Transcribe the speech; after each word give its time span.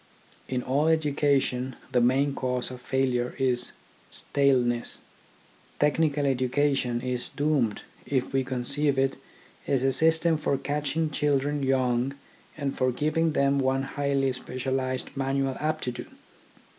In 0.47 0.63
all 0.63 0.87
education 0.87 1.75
the 1.91 2.01
main 2.01 2.33
cause 2.33 2.71
of 2.71 2.81
failure 2.81 3.35
is 3.37 3.71
staleness. 4.09 4.97
Technical 5.77 6.25
education 6.25 7.01
is 7.01 7.29
doomed 7.29 7.83
if 8.07 8.33
we 8.33 8.43
conceive 8.43 8.97
it 8.97 9.15
as 9.67 9.83
a 9.83 9.91
system 9.91 10.37
for 10.39 10.57
catching 10.57 11.11
children 11.11 11.61
young 11.61 12.15
and 12.57 12.75
for 12.75 12.91
giving 12.91 13.33
them 13.33 13.59
one 13.59 13.83
highly 13.83 14.33
specialised 14.33 15.15
manual 15.15 15.55
aptitude. 15.59 16.09